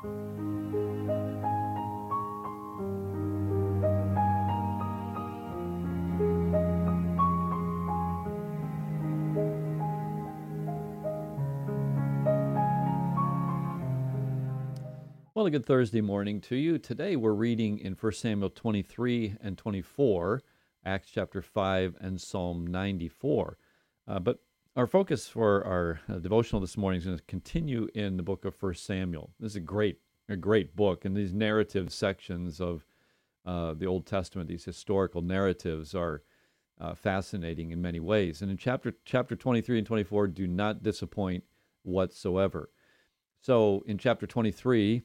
Well, 0.00 0.10
a 15.46 15.50
good 15.50 15.66
Thursday 15.66 16.00
morning 16.00 16.40
to 16.42 16.54
you. 16.54 16.78
Today 16.78 17.16
we're 17.16 17.32
reading 17.32 17.80
in 17.80 17.94
1 17.94 18.12
Samuel 18.12 18.50
23 18.50 19.38
and 19.40 19.58
24, 19.58 20.42
Acts 20.84 21.10
chapter 21.10 21.42
5, 21.42 21.96
and 22.00 22.20
Psalm 22.20 22.64
94. 22.68 23.58
Uh, 24.06 24.20
but 24.20 24.38
our 24.78 24.86
focus 24.86 25.26
for 25.26 25.64
our 25.64 26.00
uh, 26.08 26.20
devotional 26.20 26.60
this 26.60 26.76
morning 26.76 26.98
is 26.98 27.04
going 27.04 27.18
to 27.18 27.24
continue 27.24 27.88
in 27.96 28.16
the 28.16 28.22
book 28.22 28.44
of 28.44 28.54
1 28.62 28.74
Samuel. 28.74 29.30
This 29.40 29.50
is 29.50 29.56
a 29.56 29.60
great, 29.60 29.98
a 30.28 30.36
great 30.36 30.76
book, 30.76 31.04
and 31.04 31.16
these 31.16 31.34
narrative 31.34 31.92
sections 31.92 32.60
of 32.60 32.86
uh, 33.44 33.74
the 33.74 33.86
Old 33.86 34.06
Testament, 34.06 34.48
these 34.48 34.64
historical 34.64 35.20
narratives, 35.20 35.96
are 35.96 36.22
uh, 36.80 36.94
fascinating 36.94 37.72
in 37.72 37.82
many 37.82 37.98
ways. 37.98 38.40
And 38.40 38.52
in 38.52 38.56
chapter 38.56 38.94
chapter 39.04 39.34
23 39.34 39.78
and 39.78 39.86
24, 39.86 40.28
do 40.28 40.46
not 40.46 40.84
disappoint 40.84 41.42
whatsoever. 41.82 42.70
So 43.40 43.82
in 43.84 43.98
chapter 43.98 44.28
23, 44.28 45.02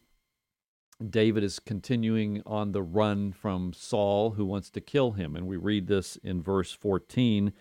David 1.09 1.43
is 1.43 1.57
continuing 1.57 2.43
on 2.45 2.73
the 2.73 2.83
run 2.83 3.31
from 3.31 3.73
Saul, 3.73 4.31
who 4.31 4.45
wants 4.45 4.69
to 4.69 4.81
kill 4.81 5.13
him. 5.13 5.35
And 5.35 5.47
we 5.47 5.57
read 5.57 5.87
this 5.87 6.15
in 6.17 6.43
verse 6.43 6.71
14 6.71 7.53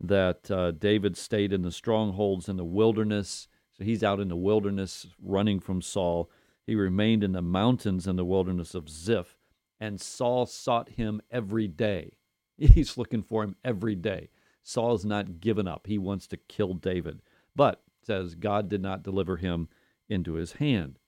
that 0.00 0.50
uh, 0.50 0.72
David 0.72 1.16
stayed 1.16 1.52
in 1.52 1.62
the 1.62 1.72
strongholds 1.72 2.48
in 2.48 2.56
the 2.56 2.64
wilderness. 2.64 3.48
So 3.72 3.84
he's 3.84 4.02
out 4.02 4.20
in 4.20 4.28
the 4.28 4.36
wilderness 4.36 5.06
running 5.22 5.60
from 5.60 5.82
Saul. 5.82 6.30
He 6.66 6.74
remained 6.74 7.22
in 7.22 7.32
the 7.32 7.42
mountains 7.42 8.06
in 8.06 8.16
the 8.16 8.24
wilderness 8.24 8.74
of 8.74 8.88
Ziph, 8.88 9.36
and 9.78 10.00
Saul 10.00 10.46
sought 10.46 10.90
him 10.90 11.20
every 11.30 11.68
day. 11.68 12.16
He's 12.58 12.96
looking 12.96 13.22
for 13.22 13.44
him 13.44 13.54
every 13.64 13.94
day. 13.94 14.30
Saul's 14.62 15.04
not 15.04 15.38
given 15.38 15.68
up. 15.68 15.86
He 15.86 15.98
wants 15.98 16.26
to 16.28 16.36
kill 16.36 16.74
David. 16.74 17.20
But 17.54 17.82
says 18.02 18.34
God 18.34 18.68
did 18.68 18.82
not 18.82 19.02
deliver 19.02 19.36
him 19.36 19.68
into 20.08 20.34
his 20.34 20.52
hand. 20.54 20.98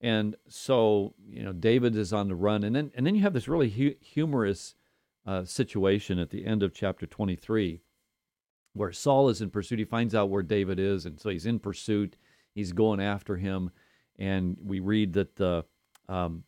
And 0.00 0.36
so, 0.48 1.14
you 1.28 1.42
know, 1.42 1.52
David 1.52 1.94
is 1.94 2.12
on 2.12 2.28
the 2.28 2.34
run, 2.34 2.64
and 2.64 2.74
then 2.74 2.90
and 2.94 3.06
then 3.06 3.14
you 3.14 3.22
have 3.22 3.34
this 3.34 3.48
really 3.48 3.68
hu- 3.68 3.96
humorous 4.00 4.74
uh, 5.26 5.44
situation 5.44 6.18
at 6.18 6.30
the 6.30 6.46
end 6.46 6.62
of 6.62 6.72
chapter 6.72 7.06
23, 7.06 7.82
where 8.72 8.92
Saul 8.92 9.28
is 9.28 9.40
in 9.40 9.50
pursuit. 9.50 9.78
He 9.78 9.84
finds 9.84 10.14
out 10.14 10.30
where 10.30 10.42
David 10.42 10.78
is, 10.78 11.06
and 11.06 11.20
so 11.20 11.30
he's 11.30 11.46
in 11.46 11.58
pursuit. 11.58 12.16
He's 12.54 12.72
going 12.72 13.00
after 13.00 13.36
him, 13.36 13.70
and 14.18 14.56
we 14.64 14.80
read 14.80 15.12
that 15.14 15.36
the 15.36 15.64
um, 16.08 16.44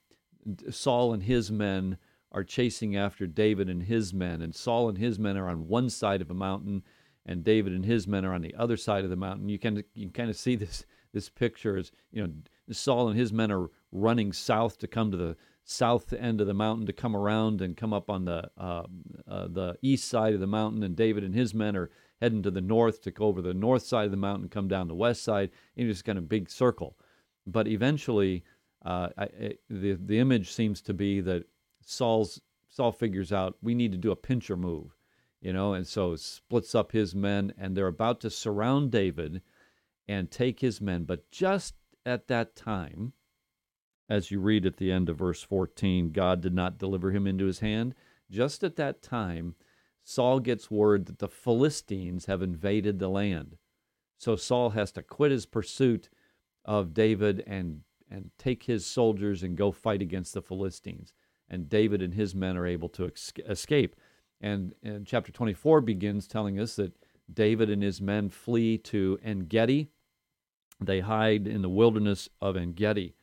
Saul 0.70 1.12
and 1.12 1.23
his 1.23 1.51
men 1.51 1.98
are 2.33 2.45
chasing 2.45 2.97
after 2.97 3.27
David 3.27 3.69
and 3.69 3.83
his 3.83 4.12
men, 4.12 4.42
and 4.42 4.55
Saul 4.55 4.89
and 4.89 4.98
his 4.98 5.19
men 5.19 5.37
are 5.37 5.48
on 5.48 5.69
one 5.69 5.91
side 5.91 6.23
of 6.23 6.31
a 6.31 6.34
mountain, 6.34 6.83
and 7.27 7.45
David 7.45 7.73
and 7.73 7.84
his 7.84 8.09
men 8.09 8.25
are 8.25 8.34
on 8.34 8.42
the 8.42 8.55
other 8.57 8.77
side 8.77 9.05
of 9.05 9.11
the 9.11 9.17
mountain. 9.17 9.48
You 9.48 9.59
can 9.59 9.84
you 9.95 10.07
can 10.07 10.12
kind 10.12 10.31
of 10.31 10.36
see 10.36 10.57
this 10.57 10.84
this 11.12 11.29
picture 11.29 11.77
as 11.77 11.92
you 12.11 12.27
know 12.27 12.33
Saul 12.70 13.09
and 13.09 13.19
his 13.19 13.33
men 13.33 13.53
are 13.53 13.70
running 13.92 14.33
south 14.33 14.79
to 14.79 14.86
come 14.86 15.11
to 15.11 15.17
the 15.17 15.36
south 15.65 16.13
end 16.13 16.41
of 16.41 16.47
the 16.47 16.55
mountain 16.55 16.87
to 16.87 16.93
come 16.93 17.17
around 17.17 17.61
and 17.61 17.77
come 17.77 17.93
up 17.93 18.11
on 18.11 18.25
the 18.25 18.51
uh, 18.59 18.85
uh, 19.29 19.49
the 19.49 19.77
east 19.83 20.09
side 20.09 20.35
of 20.35 20.41
the 20.41 20.47
mountain, 20.47 20.83
and 20.83 20.97
David 20.97 21.25
and 21.25 21.35
his 21.35 21.55
men 21.55 21.77
are 21.77 21.91
heading 22.21 22.43
to 22.43 22.51
the 22.51 22.61
north 22.61 23.03
to 23.03 23.11
go 23.11 23.27
over 23.27 23.43
the 23.43 23.55
north 23.55 23.83
side 23.83 24.07
of 24.07 24.11
the 24.11 24.17
mountain, 24.17 24.49
come 24.49 24.69
down 24.69 24.89
the 24.89 24.95
west 24.95 25.23
side, 25.23 25.51
in 25.77 25.89
just 25.89 26.05
kind 26.05 26.19
of 26.19 26.29
big 26.29 26.51
circle. 26.51 26.97
But 27.47 27.69
eventually, 27.69 28.45
uh, 28.85 29.09
I, 29.17 29.55
the 29.69 29.95
the 29.95 30.19
image 30.19 30.51
seems 30.51 30.81
to 30.83 30.95
be 30.95 31.21
that 31.21 31.45
Saul's 31.85 32.41
Saul 32.69 32.93
figures 32.93 33.33
out 33.33 33.57
we 33.63 33.75
need 33.75 33.93
to 33.93 33.99
do 33.99 34.13
a 34.13 34.17
pincher 34.17 34.57
move, 34.57 34.97
you 35.41 35.53
know, 35.53 35.75
and 35.75 35.86
so 35.86 36.17
splits 36.17 36.75
up 36.75 36.92
his 36.92 37.15
men, 37.15 37.53
and 37.59 37.77
they're 37.77 37.86
about 37.86 38.20
to 38.23 38.31
surround 38.31 38.91
David 38.91 39.42
and 40.09 40.31
take 40.31 40.61
his 40.61 40.81
men, 40.81 41.05
but 41.05 41.31
just 41.31 41.75
at 42.05 42.27
that 42.29 42.57
time, 42.57 43.13
as 44.08 44.30
you 44.30 44.40
read 44.40 44.67
at 44.67 44.77
the 44.77 44.92
end 44.92 45.08
of 45.08 45.18
verse 45.18 45.42
14, 45.42 46.11
God 46.11 46.40
did 46.40 46.55
not 46.55 46.79
deliver 46.79 47.11
him 47.13 47.27
into 47.27 47.46
his 47.46 47.61
hand. 47.61 47.95
Just 48.30 48.63
at 48.64 48.77
that 48.77 49.02
time, 49.02 49.55
Saul 50.05 50.40
gets 50.40 50.70
word 50.70 51.07
that 51.07 51.18
the 51.18 51.29
Philistines 51.29 52.27
have 52.27 52.42
invaded 52.42 52.98
the 52.98 53.08
land. 53.08 53.57
So 54.18 54.36
Saul 54.36 54.70
has 54.70 54.92
to 54.92 55.02
quit 55.02 55.30
his 55.30 55.46
pursuit 55.46 56.08
of 56.64 56.95
David 56.95 57.42
and, 57.46 57.83
and 58.11 58.30
take 58.39 58.64
his 58.64 58.86
soldiers 58.86 59.42
and 59.42 59.57
go 59.57 59.73
fight 59.73 60.02
against 60.02 60.35
the 60.35 60.42
Philistines. 60.42 61.12
And 61.48 61.68
David 61.68 62.02
and 62.02 62.14
his 62.14 62.35
men 62.35 62.57
are 62.57 62.67
able 62.67 62.89
to 62.91 63.11
escape. 63.48 63.96
And, 64.41 64.74
and 64.83 65.07
chapter 65.07 65.30
24 65.30 65.80
begins 65.83 66.27
telling 66.27 66.58
us 66.58 66.77
that 66.77 66.92
David 67.33 67.70
and 67.70 67.83
his 67.83 68.01
men 68.01 68.29
flee 68.29 68.79
to 68.79 69.18
En 69.23 69.41
Gedi, 69.41 69.89
they 70.80 71.01
hide 71.01 71.46
in 71.46 71.62
the 71.62 71.68
wilderness 71.68 72.29
of 72.41 72.57
En 72.57 72.73
Gedi. 72.73 73.14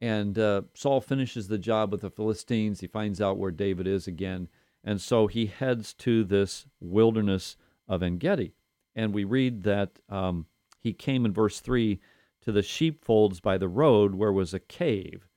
And 0.00 0.38
uh, 0.38 0.62
Saul 0.74 1.00
finishes 1.00 1.48
the 1.48 1.58
job 1.58 1.90
with 1.90 2.02
the 2.02 2.10
Philistines. 2.10 2.80
He 2.80 2.86
finds 2.86 3.20
out 3.20 3.38
where 3.38 3.50
David 3.50 3.86
is 3.86 4.06
again. 4.06 4.48
And 4.84 5.00
so 5.00 5.26
he 5.26 5.46
heads 5.46 5.94
to 5.94 6.22
this 6.22 6.66
wilderness 6.80 7.56
of 7.88 8.02
En 8.02 8.18
Gedi. 8.18 8.54
And 8.94 9.14
we 9.14 9.24
read 9.24 9.62
that 9.64 9.98
um, 10.08 10.46
he 10.80 10.92
came 10.92 11.24
in 11.24 11.32
verse 11.32 11.60
3 11.60 12.00
to 12.42 12.52
the 12.52 12.62
sheepfolds 12.62 13.40
by 13.40 13.58
the 13.58 13.68
road 13.68 14.14
where 14.14 14.32
was 14.32 14.54
a 14.54 14.60
cave. 14.60 15.28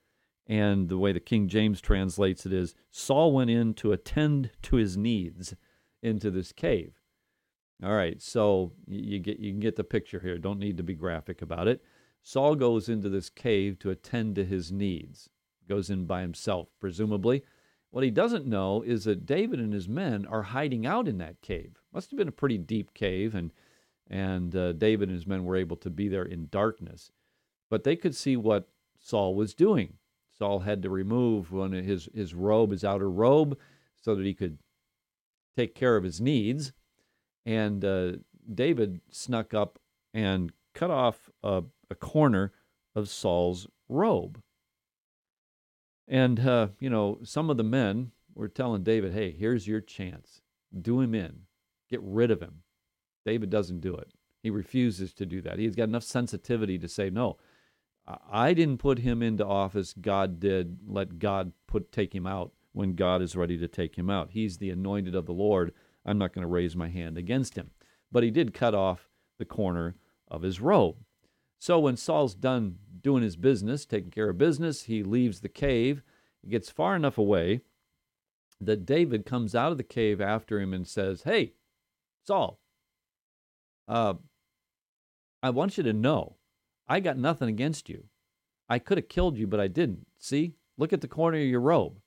And 0.45 0.89
the 0.89 0.97
way 0.97 1.11
the 1.11 1.19
King 1.19 1.47
James 1.47 1.79
translates 1.79 2.45
it 2.45 2.53
is 2.53 2.75
Saul 2.91 3.33
went 3.33 3.49
in 3.49 3.73
to 3.75 3.91
attend 3.91 4.51
to 4.63 4.75
his 4.77 4.97
needs 4.97 5.55
into 6.01 6.31
this 6.31 6.51
cave. 6.51 6.93
All 7.83 7.95
right, 7.95 8.21
so 8.21 8.73
you 8.87 9.19
get 9.19 9.39
you 9.39 9.51
can 9.51 9.59
get 9.59 9.77
the 9.77 9.83
picture 9.83 10.19
here. 10.19 10.37
Don't 10.37 10.59
need 10.59 10.77
to 10.77 10.83
be 10.83 10.95
graphic 10.95 11.41
about 11.41 11.67
it. 11.67 11.81
Saul 12.21 12.55
goes 12.55 12.89
into 12.89 13.09
this 13.09 13.29
cave 13.29 13.79
to 13.79 13.89
attend 13.89 14.35
to 14.35 14.45
his 14.45 14.71
needs. 14.71 15.29
Goes 15.67 15.89
in 15.89 16.05
by 16.05 16.21
himself, 16.21 16.69
presumably. 16.79 17.43
What 17.91 18.03
he 18.03 18.11
doesn't 18.11 18.45
know 18.45 18.81
is 18.81 19.05
that 19.05 19.25
David 19.25 19.59
and 19.59 19.73
his 19.73 19.87
men 19.87 20.25
are 20.25 20.43
hiding 20.43 20.85
out 20.85 21.07
in 21.07 21.17
that 21.19 21.41
cave. 21.41 21.77
Must 21.93 22.11
have 22.11 22.17
been 22.17 22.27
a 22.27 22.31
pretty 22.33 22.57
deep 22.57 22.93
cave, 22.93 23.33
and 23.33 23.51
and 24.11 24.55
uh, 24.55 24.73
David 24.73 25.09
and 25.09 25.15
his 25.15 25.27
men 25.27 25.45
were 25.45 25.55
able 25.55 25.77
to 25.77 25.89
be 25.89 26.07
there 26.07 26.25
in 26.25 26.47
darkness. 26.49 27.11
But 27.69 27.83
they 27.83 27.95
could 27.95 28.15
see 28.15 28.35
what 28.35 28.69
Saul 28.99 29.35
was 29.35 29.53
doing. 29.53 29.97
Saul 30.35 30.59
had 30.59 30.81
to 30.83 30.89
remove 30.89 31.51
one 31.51 31.73
of 31.73 31.85
his 31.85 32.09
his 32.13 32.33
robe, 32.33 32.71
his 32.71 32.83
outer 32.83 33.09
robe, 33.09 33.57
so 34.01 34.15
that 34.15 34.25
he 34.25 34.33
could 34.33 34.57
take 35.55 35.75
care 35.75 35.95
of 35.95 36.03
his 36.03 36.21
needs 36.21 36.73
and 37.49 37.83
uh, 37.83 38.11
David 38.53 39.01
snuck 39.09 39.53
up 39.53 39.79
and 40.13 40.51
cut 40.73 40.91
off 40.91 41.29
a, 41.43 41.63
a 41.89 41.95
corner 41.95 42.51
of 42.95 43.09
Saul's 43.09 43.67
robe. 43.87 44.41
And, 46.07 46.39
uh, 46.39 46.69
you 46.79 46.89
know, 46.89 47.19
some 47.23 47.49
of 47.49 47.57
the 47.57 47.63
men 47.63 48.11
were 48.33 48.47
telling 48.47 48.83
David, 48.83 49.13
hey, 49.13 49.31
here's 49.31 49.67
your 49.67 49.81
chance. 49.81 50.41
Do 50.79 51.01
him 51.01 51.13
in, 51.13 51.41
get 51.89 52.01
rid 52.01 52.31
of 52.31 52.41
him. 52.41 52.63
David 53.25 53.49
doesn't 53.49 53.81
do 53.81 53.95
it. 53.95 54.11
He 54.41 54.49
refuses 54.49 55.13
to 55.13 55.25
do 55.25 55.41
that. 55.41 55.59
He's 55.59 55.75
got 55.75 55.89
enough 55.89 56.03
sensitivity 56.03 56.77
to 56.79 56.87
say, 56.87 57.09
no, 57.09 57.37
I 58.31 58.53
didn't 58.53 58.79
put 58.79 58.99
him 58.99 59.21
into 59.21 59.45
office. 59.45 59.93
God 59.93 60.39
did. 60.39 60.79
Let 60.87 61.19
God 61.19 61.51
put 61.67 61.91
take 61.91 62.15
him 62.15 62.25
out 62.25 62.53
when 62.71 62.95
God 62.95 63.21
is 63.21 63.35
ready 63.35 63.57
to 63.57 63.67
take 63.67 63.95
him 63.95 64.09
out. 64.09 64.29
He's 64.31 64.57
the 64.57 64.69
anointed 64.71 65.13
of 65.13 65.25
the 65.25 65.33
Lord. 65.33 65.73
I'm 66.05 66.17
not 66.17 66.33
going 66.33 66.43
to 66.43 66.47
raise 66.47 66.75
my 66.75 66.87
hand 66.89 67.17
against 67.17 67.55
him. 67.55 67.71
But 68.11 68.23
he 68.23 68.31
did 68.31 68.53
cut 68.53 68.73
off 68.73 69.09
the 69.37 69.45
corner 69.45 69.95
of 70.27 70.41
his 70.41 70.59
robe. 70.59 70.95
So 71.59 71.79
when 71.79 71.97
Saul's 71.97 72.35
done 72.35 72.77
doing 73.01 73.23
his 73.23 73.35
business, 73.35 73.85
taking 73.85 74.11
care 74.11 74.29
of 74.29 74.37
business, 74.37 74.83
he 74.83 75.03
leaves 75.03 75.41
the 75.41 75.49
cave. 75.49 76.03
He 76.41 76.49
gets 76.49 76.69
far 76.69 76.95
enough 76.95 77.17
away 77.17 77.61
that 78.61 78.85
David 78.85 79.25
comes 79.25 79.55
out 79.55 79.71
of 79.71 79.77
the 79.77 79.83
cave 79.83 80.19
after 80.19 80.59
him 80.59 80.73
and 80.73 80.87
says, 80.87 81.23
Hey, 81.23 81.53
Saul, 82.25 82.59
uh, 83.87 84.15
I 85.43 85.49
want 85.49 85.77
you 85.77 85.83
to 85.83 85.93
know 85.93 86.37
I 86.87 86.99
got 86.99 87.17
nothing 87.17 87.49
against 87.49 87.89
you. 87.89 88.05
I 88.67 88.79
could 88.79 88.97
have 88.97 89.09
killed 89.09 89.37
you, 89.37 89.47
but 89.47 89.59
I 89.59 89.67
didn't. 89.67 90.07
See? 90.17 90.55
Look 90.77 90.93
at 90.93 91.01
the 91.01 91.07
corner 91.07 91.37
of 91.37 91.43
your 91.45 91.59
robe. 91.59 91.99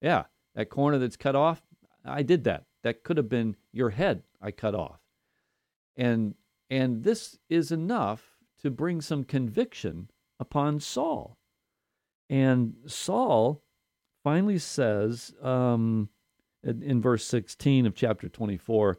Yeah, 0.00 0.24
that 0.54 0.68
corner 0.68 0.98
that's 0.98 1.16
cut 1.16 1.34
off, 1.34 1.62
I 2.04 2.22
did 2.22 2.44
that 2.44 2.64
that 2.82 3.04
could 3.04 3.16
have 3.16 3.28
been 3.28 3.56
your 3.72 3.90
head 3.90 4.22
I 4.40 4.50
cut 4.50 4.74
off. 4.74 5.00
And 5.96 6.34
and 6.70 7.04
this 7.04 7.38
is 7.48 7.70
enough 7.70 8.31
to 8.62 8.70
bring 8.70 9.00
some 9.00 9.24
conviction 9.24 10.10
upon 10.38 10.80
Saul. 10.80 11.36
And 12.30 12.74
Saul 12.86 13.62
finally 14.24 14.58
says 14.58 15.34
um, 15.42 16.08
in, 16.62 16.82
in 16.82 17.02
verse 17.02 17.24
16 17.24 17.86
of 17.86 17.94
chapter 17.94 18.28
24, 18.28 18.98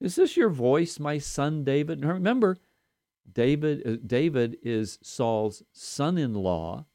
Is 0.00 0.16
this 0.16 0.36
your 0.36 0.48
voice, 0.48 0.98
my 0.98 1.18
son 1.18 1.64
David? 1.64 2.00
And 2.00 2.10
remember, 2.10 2.56
David, 3.30 3.86
uh, 3.86 3.96
David 4.06 4.56
is 4.62 4.98
Saul's 5.02 5.62
son 5.72 6.16
in 6.18 6.34
law 6.34 6.86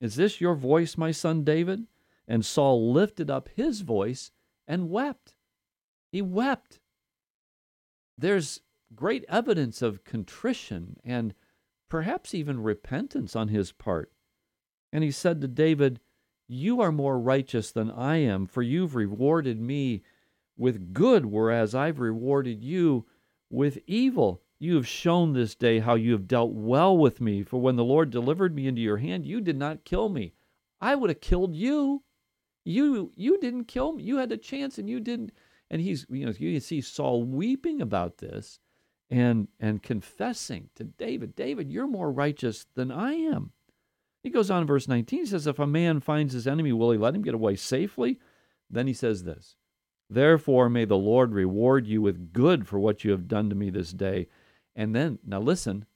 Is 0.00 0.16
this 0.16 0.40
your 0.40 0.54
voice, 0.54 0.96
my 0.96 1.10
son 1.10 1.44
David? 1.44 1.86
And 2.26 2.44
Saul 2.44 2.92
lifted 2.92 3.30
up 3.30 3.48
his 3.56 3.80
voice 3.80 4.30
and 4.68 4.88
wept. 4.88 5.34
He 6.12 6.22
wept. 6.22 6.78
There's 8.16 8.60
great 8.94 9.24
evidence 9.28 9.82
of 9.82 10.04
contrition 10.04 10.96
and 11.04 11.34
perhaps 11.88 12.34
even 12.34 12.62
repentance 12.62 13.36
on 13.36 13.48
his 13.48 13.72
part. 13.72 14.12
And 14.92 15.04
he 15.04 15.10
said 15.10 15.40
to 15.40 15.48
David, 15.48 16.00
You 16.48 16.80
are 16.80 16.92
more 16.92 17.18
righteous 17.18 17.70
than 17.70 17.90
I 17.90 18.16
am, 18.16 18.46
for 18.46 18.62
you've 18.62 18.94
rewarded 18.94 19.60
me 19.60 20.02
with 20.56 20.92
good, 20.92 21.26
whereas 21.26 21.74
I've 21.74 22.00
rewarded 22.00 22.62
you 22.62 23.06
with 23.48 23.78
evil. 23.86 24.42
You 24.58 24.76
have 24.76 24.86
shown 24.86 25.32
this 25.32 25.54
day 25.54 25.78
how 25.78 25.94
you 25.94 26.12
have 26.12 26.28
dealt 26.28 26.52
well 26.52 26.96
with 26.96 27.20
me, 27.20 27.42
for 27.42 27.60
when 27.60 27.76
the 27.76 27.84
Lord 27.84 28.10
delivered 28.10 28.54
me 28.54 28.66
into 28.66 28.82
your 28.82 28.98
hand, 28.98 29.24
you 29.24 29.40
did 29.40 29.56
not 29.56 29.84
kill 29.84 30.08
me. 30.08 30.34
I 30.80 30.94
would 30.94 31.10
have 31.10 31.20
killed 31.20 31.54
you. 31.54 32.02
You 32.64 33.10
you 33.16 33.38
didn't 33.38 33.64
kill 33.64 33.94
me. 33.94 34.02
You 34.02 34.18
had 34.18 34.32
a 34.32 34.36
chance 34.36 34.78
and 34.78 34.88
you 34.88 35.00
didn't. 35.00 35.32
And 35.70 35.80
he's 35.80 36.04
you 36.10 36.26
know 36.26 36.32
you 36.38 36.52
can 36.52 36.60
see 36.60 36.80
Saul 36.80 37.24
weeping 37.24 37.80
about 37.80 38.18
this 38.18 38.58
and 39.10 39.48
and 39.58 39.82
confessing 39.82 40.70
to 40.76 40.84
David, 40.84 41.34
David, 41.34 41.70
you're 41.70 41.86
more 41.86 42.12
righteous 42.12 42.66
than 42.74 42.90
I 42.90 43.14
am. 43.14 43.52
He 44.22 44.30
goes 44.30 44.50
on 44.50 44.62
in 44.62 44.66
verse 44.66 44.86
19, 44.86 45.20
he 45.20 45.26
says, 45.26 45.46
If 45.46 45.58
a 45.58 45.66
man 45.66 46.00
finds 46.00 46.34
his 46.34 46.46
enemy, 46.46 46.72
will 46.72 46.90
he 46.90 46.98
let 46.98 47.14
him 47.14 47.22
get 47.22 47.34
away 47.34 47.56
safely? 47.56 48.18
Then 48.68 48.86
he 48.86 48.92
says 48.92 49.24
this 49.24 49.56
Therefore 50.08 50.68
may 50.68 50.84
the 50.84 50.96
Lord 50.96 51.32
reward 51.32 51.86
you 51.86 52.02
with 52.02 52.32
good 52.32 52.68
for 52.68 52.78
what 52.78 53.02
you 53.02 53.10
have 53.12 53.28
done 53.28 53.48
to 53.48 53.56
me 53.56 53.70
this 53.70 53.92
day. 53.92 54.28
And 54.76 54.94
then, 54.94 55.18
now 55.26 55.40
listen, 55.40 55.86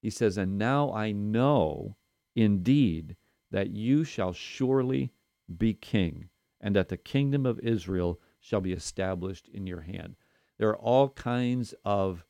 he 0.00 0.10
says, 0.10 0.36
And 0.36 0.58
now 0.58 0.92
I 0.92 1.12
know 1.12 1.96
indeed 2.36 3.16
that 3.50 3.70
you 3.70 4.04
shall 4.04 4.32
surely 4.32 5.12
be 5.58 5.74
king, 5.74 6.28
and 6.60 6.76
that 6.76 6.88
the 6.88 6.96
kingdom 6.96 7.46
of 7.46 7.58
Israel 7.60 8.20
shall 8.40 8.60
be 8.60 8.72
established 8.72 9.48
in 9.48 9.66
your 9.66 9.82
hand. 9.82 10.16
There 10.58 10.68
are 10.68 10.76
all 10.76 11.08
kinds 11.10 11.74
of 11.84 12.24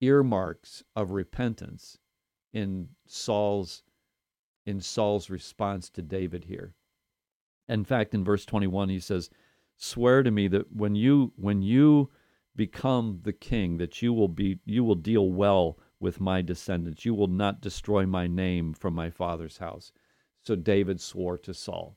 earmarks 0.00 0.82
of 0.94 1.10
repentance 1.10 1.98
in 2.52 2.88
Saul's 3.06 3.82
in 4.66 4.80
Saul's 4.80 5.30
response 5.30 5.88
to 5.88 6.02
David 6.02 6.44
here. 6.44 6.74
In 7.68 7.84
fact, 7.84 8.14
in 8.14 8.22
verse 8.22 8.44
21 8.44 8.88
he 8.88 9.00
says, 9.00 9.30
"Swear 9.76 10.22
to 10.22 10.30
me 10.30 10.48
that 10.48 10.72
when 10.72 10.94
you 10.94 11.32
when 11.36 11.62
you 11.62 12.10
become 12.54 13.20
the 13.22 13.32
king 13.32 13.78
that 13.78 14.02
you 14.02 14.12
will 14.12 14.28
be 14.28 14.58
you 14.64 14.84
will 14.84 14.94
deal 14.94 15.30
well 15.30 15.78
with 16.00 16.20
my 16.20 16.42
descendants. 16.42 17.04
You 17.04 17.14
will 17.14 17.28
not 17.28 17.60
destroy 17.60 18.06
my 18.06 18.26
name 18.26 18.74
from 18.74 18.94
my 18.94 19.10
father's 19.10 19.58
house." 19.58 19.92
So 20.42 20.54
David 20.54 21.00
swore 21.00 21.38
to 21.38 21.52
Saul. 21.52 21.96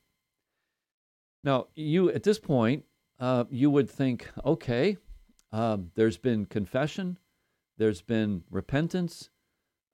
Now, 1.44 1.68
you 1.76 2.10
at 2.12 2.24
this 2.24 2.40
point, 2.40 2.86
uh, 3.20 3.46
you 3.50 3.70
would 3.70 3.90
think, 3.90 4.30
okay, 4.46 4.98
um, 5.52 5.92
there's 5.96 6.18
been 6.18 6.46
confession, 6.46 7.18
there's 7.82 8.04
been 8.04 8.44
repentance. 8.52 9.32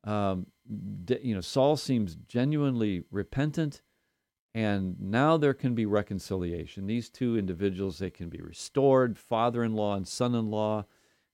Um, 0.04 0.48
you 1.22 1.34
know, 1.34 1.40
Saul 1.42 1.78
seems 1.78 2.16
genuinely 2.28 3.04
repentant, 3.12 3.82
and 4.54 5.00
now 5.00 5.38
there 5.38 5.54
can 5.54 5.74
be 5.74 5.86
reconciliation. 5.86 6.86
These 6.86 7.10
two 7.10 7.38
individuals, 7.38 7.98
they 7.98 8.10
can 8.10 8.28
be 8.28 8.42
restored, 8.42 9.18
father-in-law 9.18 9.96
and 9.96 10.06
son-in-law. 10.06 10.86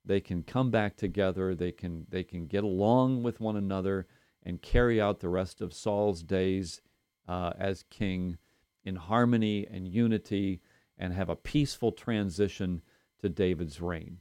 They 0.05 0.21
can 0.21 0.44
come 0.44 0.69
back 0.69 0.95
together. 0.95 1.55
They 1.55 1.71
can 1.71 2.05
they 2.09 2.23
can 2.23 2.45
get 2.45 2.63
along 2.63 3.23
with 3.23 3.39
one 3.39 3.55
another 3.55 4.05
and 4.44 4.61
carry 4.61 5.01
out 5.01 5.21
the 5.21 5.29
rest 5.29 5.59
of 5.59 5.73
Saul's 5.73 6.21
days 6.21 6.81
uh, 7.27 7.53
as 7.57 7.83
king 7.89 8.38
in 8.83 8.97
harmony 8.97 9.65
and 9.65 9.88
unity, 9.88 10.61
and 11.00 11.13
have 11.13 11.29
a 11.29 11.35
peaceful 11.35 11.91
transition 11.91 12.83
to 13.21 13.29
David's 13.29 13.81
reign. 13.81 14.19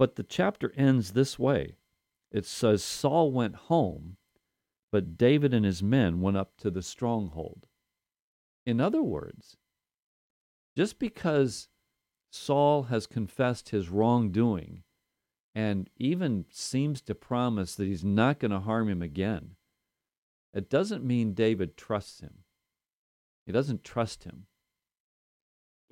But 0.00 0.16
the 0.16 0.22
chapter 0.22 0.72
ends 0.78 1.12
this 1.12 1.38
way 1.38 1.76
it 2.32 2.46
says, 2.46 2.82
Saul 2.82 3.32
went 3.32 3.54
home, 3.68 4.16
but 4.90 5.18
David 5.18 5.52
and 5.52 5.66
his 5.66 5.82
men 5.82 6.22
went 6.22 6.38
up 6.38 6.56
to 6.60 6.70
the 6.70 6.80
stronghold. 6.80 7.66
In 8.64 8.80
other 8.80 9.02
words, 9.02 9.58
just 10.74 10.98
because 10.98 11.68
Saul 12.30 12.84
has 12.84 13.06
confessed 13.06 13.68
his 13.68 13.90
wrongdoing 13.90 14.84
and 15.54 15.90
even 15.98 16.46
seems 16.48 17.02
to 17.02 17.14
promise 17.14 17.74
that 17.74 17.86
he's 17.86 18.02
not 18.02 18.38
going 18.38 18.52
to 18.52 18.60
harm 18.60 18.88
him 18.88 19.02
again, 19.02 19.56
it 20.54 20.70
doesn't 20.70 21.04
mean 21.04 21.34
David 21.34 21.76
trusts 21.76 22.20
him. 22.20 22.44
He 23.44 23.52
doesn't 23.52 23.84
trust 23.84 24.24
him. 24.24 24.46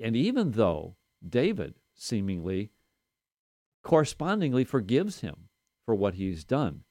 And 0.03 0.17
even 0.17 0.53
though 0.53 0.97
David 1.29 1.75
seemingly 1.95 2.71
correspondingly 3.83 4.65
forgives 4.65 5.21
him 5.21 5.49
for 5.85 5.95
what 5.95 6.15
he's 6.15 6.45
done. 6.45 6.83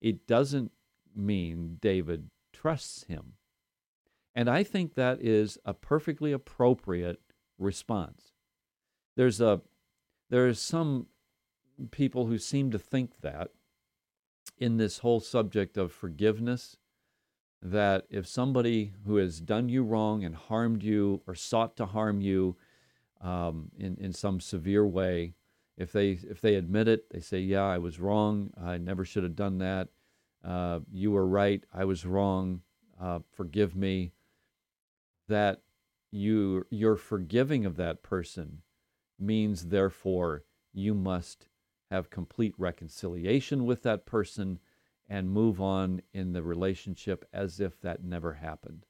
It 0.00 0.26
doesn't 0.26 0.72
mean 1.14 1.78
David 1.80 2.30
trusts 2.52 3.04
him. 3.04 3.34
And 4.34 4.48
I 4.48 4.62
think 4.62 4.94
that 4.94 5.20
is 5.20 5.58
a 5.64 5.74
perfectly 5.74 6.32
appropriate 6.32 7.20
response. 7.58 8.32
There's 9.16 9.40
a 9.40 9.62
there's 10.30 10.60
some 10.60 11.06
people 11.90 12.26
who 12.26 12.38
seem 12.38 12.70
to 12.70 12.78
think 12.78 13.20
that 13.22 13.48
in 14.58 14.76
this 14.76 14.98
whole 14.98 15.20
subject 15.20 15.76
of 15.76 15.92
forgiveness 15.92 16.76
that 17.60 18.06
if 18.10 18.26
somebody 18.26 18.92
who 19.06 19.16
has 19.16 19.40
done 19.40 19.68
you 19.68 19.82
wrong 19.82 20.22
and 20.24 20.34
harmed 20.34 20.82
you 20.82 21.22
or 21.26 21.34
sought 21.34 21.76
to 21.76 21.86
harm 21.86 22.20
you 22.20 22.56
um, 23.20 23.70
in, 23.76 23.96
in 23.96 24.12
some 24.12 24.38
severe 24.40 24.86
way, 24.86 25.34
if 25.78 25.92
they 25.92 26.10
if 26.10 26.40
they 26.40 26.56
admit 26.56 26.88
it, 26.88 27.08
they 27.10 27.20
say, 27.20 27.38
"Yeah, 27.40 27.64
I 27.64 27.78
was 27.78 28.00
wrong. 28.00 28.52
I 28.60 28.78
never 28.78 29.04
should 29.04 29.22
have 29.22 29.36
done 29.36 29.58
that. 29.58 29.88
Uh, 30.44 30.80
you 30.92 31.12
were 31.12 31.26
right. 31.26 31.64
I 31.72 31.84
was 31.84 32.04
wrong. 32.04 32.62
Uh, 33.00 33.20
forgive 33.32 33.76
me." 33.76 34.12
That 35.28 35.62
you 36.10 36.66
your 36.70 36.96
forgiving 36.96 37.64
of 37.64 37.76
that 37.76 38.02
person 38.02 38.62
means, 39.18 39.66
therefore, 39.66 40.44
you 40.72 40.94
must 40.94 41.48
have 41.90 42.10
complete 42.10 42.54
reconciliation 42.58 43.64
with 43.64 43.82
that 43.82 44.04
person 44.04 44.58
and 45.08 45.30
move 45.30 45.60
on 45.60 46.02
in 46.12 46.32
the 46.32 46.42
relationship 46.42 47.24
as 47.32 47.60
if 47.60 47.80
that 47.80 48.04
never 48.04 48.34
happened. 48.34 48.84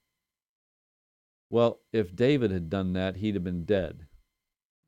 Well, 1.50 1.80
if 1.92 2.14
David 2.14 2.50
had 2.50 2.70
done 2.70 2.92
that, 2.94 3.16
he'd 3.16 3.34
have 3.34 3.44
been 3.44 3.64
dead 3.64 4.07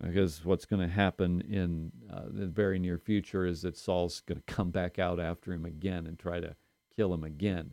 because 0.02 0.44
what's 0.44 0.64
going 0.64 0.80
to 0.80 0.92
happen 0.92 1.42
in 1.42 1.92
uh, 2.12 2.24
the 2.26 2.46
very 2.46 2.78
near 2.78 2.98
future 2.98 3.46
is 3.46 3.62
that 3.62 3.76
Saul's 3.76 4.20
going 4.20 4.40
to 4.40 4.54
come 4.54 4.70
back 4.70 4.98
out 4.98 5.20
after 5.20 5.52
him 5.52 5.64
again 5.64 6.06
and 6.06 6.18
try 6.18 6.40
to 6.40 6.56
kill 6.96 7.12
him 7.12 7.24
again. 7.24 7.72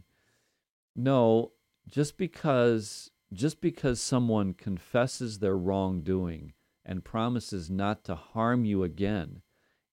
No, 0.95 1.51
just 1.87 2.17
because 2.17 3.11
just 3.33 3.59
because 3.59 3.99
someone 3.99 4.53
confesses 4.53 5.39
their 5.39 5.57
wrongdoing 5.57 6.53
and 6.85 7.03
promises 7.03 7.69
not 7.69 8.05
to 8.05 8.15
harm 8.15 8.63
you 8.63 8.83
again 8.83 9.41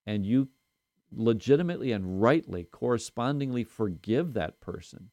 and 0.07 0.25
you 0.25 0.49
legitimately 1.13 1.91
and 1.91 2.23
rightly 2.23 2.65
correspondingly 2.65 3.65
forgive 3.65 4.35
that 4.35 4.61
person 4.61 5.11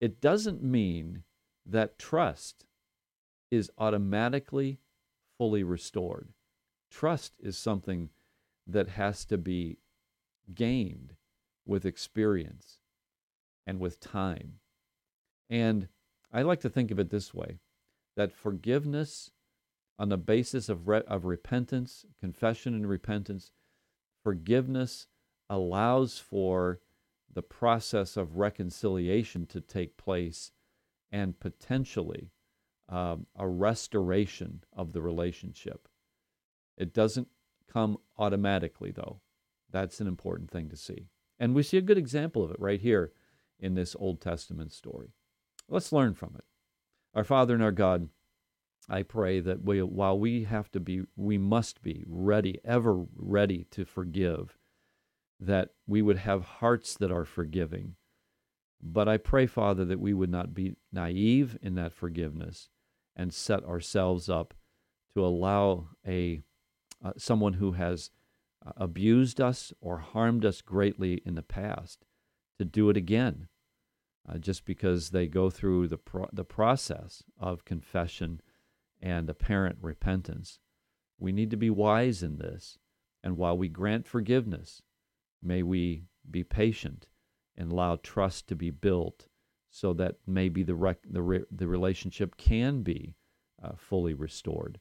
it 0.00 0.20
doesn't 0.20 0.62
mean 0.62 1.22
that 1.64 1.98
trust 1.98 2.66
is 3.50 3.70
automatically 3.78 4.78
fully 5.38 5.62
restored. 5.62 6.30
Trust 6.90 7.34
is 7.40 7.56
something 7.56 8.10
that 8.66 8.88
has 8.90 9.24
to 9.26 9.38
be 9.38 9.78
gained 10.54 11.14
with 11.64 11.84
experience 11.84 12.78
and 13.66 13.80
with 13.80 14.00
time. 14.00 14.54
And 15.50 15.88
I 16.32 16.42
like 16.42 16.60
to 16.60 16.70
think 16.70 16.90
of 16.90 16.98
it 16.98 17.10
this 17.10 17.34
way 17.34 17.58
that 18.16 18.32
forgiveness 18.32 19.30
on 19.98 20.08
the 20.08 20.16
basis 20.16 20.68
of, 20.68 20.88
re- 20.88 21.02
of 21.06 21.24
repentance, 21.24 22.04
confession 22.20 22.74
and 22.74 22.88
repentance, 22.88 23.50
forgiveness 24.22 25.06
allows 25.48 26.18
for 26.18 26.80
the 27.32 27.42
process 27.42 28.16
of 28.16 28.36
reconciliation 28.36 29.46
to 29.46 29.60
take 29.60 29.96
place 29.96 30.52
and 31.12 31.38
potentially 31.38 32.30
um, 32.88 33.26
a 33.36 33.48
restoration 33.48 34.64
of 34.72 34.92
the 34.92 35.02
relationship. 35.02 35.88
It 36.76 36.92
doesn't 36.94 37.28
come 37.72 37.98
automatically, 38.18 38.92
though. 38.92 39.20
That's 39.70 40.00
an 40.00 40.06
important 40.06 40.50
thing 40.50 40.68
to 40.70 40.76
see. 40.76 41.08
And 41.38 41.54
we 41.54 41.62
see 41.62 41.76
a 41.76 41.82
good 41.82 41.98
example 41.98 42.44
of 42.44 42.50
it 42.50 42.60
right 42.60 42.80
here 42.80 43.12
in 43.58 43.74
this 43.74 43.96
Old 43.98 44.20
Testament 44.20 44.72
story. 44.72 45.12
Let's 45.68 45.92
learn 45.92 46.14
from 46.14 46.34
it. 46.36 46.44
Our 47.14 47.24
Father 47.24 47.54
and 47.54 47.62
our 47.62 47.72
God, 47.72 48.08
I 48.88 49.02
pray 49.02 49.40
that 49.40 49.64
we, 49.64 49.82
while 49.82 50.18
we 50.18 50.44
have 50.44 50.70
to 50.72 50.80
be, 50.80 51.02
we 51.16 51.38
must 51.38 51.82
be 51.82 52.04
ready, 52.06 52.60
ever 52.64 53.04
ready 53.16 53.66
to 53.72 53.84
forgive, 53.84 54.56
that 55.40 55.70
we 55.86 56.02
would 56.02 56.18
have 56.18 56.44
hearts 56.44 56.94
that 56.96 57.10
are 57.10 57.24
forgiving, 57.24 57.96
But 58.82 59.08
I 59.08 59.16
pray, 59.16 59.46
Father, 59.46 59.84
that 59.86 60.00
we 60.00 60.12
would 60.14 60.30
not 60.30 60.54
be 60.54 60.76
naive 60.92 61.58
in 61.62 61.74
that 61.76 61.92
forgiveness 61.92 62.68
and 63.16 63.32
set 63.32 63.64
ourselves 63.64 64.28
up 64.28 64.54
to 65.14 65.24
allow 65.24 65.88
a 66.06 66.42
uh, 67.04 67.12
someone 67.16 67.54
who 67.54 67.72
has 67.72 68.10
uh, 68.64 68.72
abused 68.76 69.40
us 69.40 69.72
or 69.80 69.98
harmed 69.98 70.44
us 70.44 70.60
greatly 70.60 71.22
in 71.24 71.34
the 71.34 71.42
past 71.42 72.04
to 72.58 72.64
do 72.64 72.88
it 72.90 72.96
again, 72.96 73.48
uh, 74.28 74.38
just 74.38 74.64
because 74.64 75.10
they 75.10 75.26
go 75.26 75.50
through 75.50 75.88
the 75.88 75.98
pro- 75.98 76.28
the 76.32 76.44
process 76.44 77.22
of 77.38 77.64
confession 77.64 78.40
and 79.00 79.28
apparent 79.28 79.78
repentance. 79.80 80.58
We 81.18 81.32
need 81.32 81.50
to 81.50 81.56
be 81.56 81.70
wise 81.70 82.22
in 82.22 82.36
this, 82.36 82.78
and 83.22 83.36
while 83.36 83.56
we 83.56 83.68
grant 83.68 84.06
forgiveness, 84.06 84.82
may 85.42 85.62
we 85.62 86.04
be 86.30 86.44
patient 86.44 87.08
and 87.56 87.72
allow 87.72 87.96
trust 87.96 88.48
to 88.48 88.56
be 88.56 88.70
built, 88.70 89.28
so 89.76 89.92
that 89.92 90.16
maybe 90.26 90.62
the 90.62 90.74
rec- 90.74 91.06
the 91.06 91.20
re- 91.20 91.44
the 91.50 91.68
relationship 91.68 92.38
can 92.38 92.80
be 92.80 93.14
uh, 93.62 93.72
fully 93.76 94.14
restored. 94.14 94.80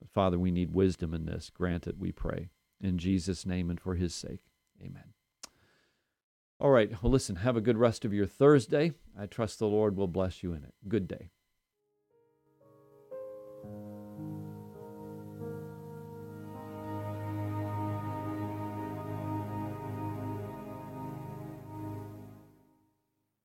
But 0.00 0.10
Father, 0.10 0.40
we 0.40 0.50
need 0.50 0.74
wisdom 0.74 1.14
in 1.14 1.26
this. 1.26 1.50
Grant 1.50 1.86
it, 1.86 1.98
we 1.98 2.10
pray. 2.10 2.48
In 2.80 2.98
Jesus' 2.98 3.46
name 3.46 3.70
and 3.70 3.80
for 3.80 3.94
his 3.94 4.12
sake. 4.12 4.40
Amen. 4.80 5.14
All 6.58 6.70
right. 6.70 6.90
Well, 7.00 7.12
listen, 7.12 7.36
have 7.36 7.56
a 7.56 7.60
good 7.60 7.78
rest 7.78 8.04
of 8.04 8.12
your 8.12 8.26
Thursday. 8.26 8.90
I 9.16 9.26
trust 9.26 9.60
the 9.60 9.68
Lord 9.68 9.96
will 9.96 10.08
bless 10.08 10.42
you 10.42 10.52
in 10.52 10.64
it. 10.64 10.74
Good 10.88 11.06
day. 11.06 11.30